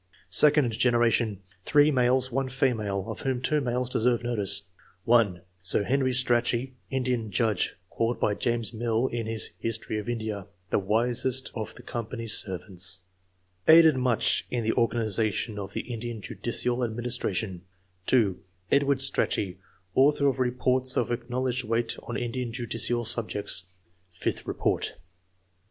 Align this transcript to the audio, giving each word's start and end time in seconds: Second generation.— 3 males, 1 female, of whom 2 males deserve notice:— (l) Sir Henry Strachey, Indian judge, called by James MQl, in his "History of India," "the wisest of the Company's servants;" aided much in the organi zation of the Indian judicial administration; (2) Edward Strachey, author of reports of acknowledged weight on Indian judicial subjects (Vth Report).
Second 0.31 0.71
generation.— 0.71 1.43
3 1.65 1.91
males, 1.91 2.31
1 2.31 2.49
female, 2.49 3.03
of 3.05 3.19
whom 3.19 3.39
2 3.39 3.61
males 3.61 3.87
deserve 3.87 4.23
notice:— 4.23 4.63
(l) 5.07 5.41
Sir 5.61 5.83
Henry 5.83 6.09
Strachey, 6.11 6.71
Indian 6.89 7.29
judge, 7.29 7.75
called 7.91 8.19
by 8.19 8.33
James 8.33 8.71
MQl, 8.71 9.13
in 9.13 9.27
his 9.27 9.51
"History 9.59 9.99
of 9.99 10.09
India," 10.09 10.47
"the 10.71 10.79
wisest 10.79 11.51
of 11.53 11.75
the 11.75 11.83
Company's 11.83 12.33
servants;" 12.35 13.01
aided 13.67 13.95
much 13.95 14.47
in 14.49 14.63
the 14.63 14.71
organi 14.73 15.05
zation 15.05 15.59
of 15.59 15.73
the 15.73 15.81
Indian 15.81 16.19
judicial 16.19 16.83
administration; 16.83 17.61
(2) 18.07 18.39
Edward 18.71 18.97
Strachey, 18.99 19.59
author 19.93 20.25
of 20.27 20.39
reports 20.39 20.97
of 20.97 21.11
acknowledged 21.11 21.63
weight 21.63 21.95
on 22.01 22.17
Indian 22.17 22.51
judicial 22.51 23.05
subjects 23.05 23.65
(Vth 24.19 24.47
Report). 24.47 24.95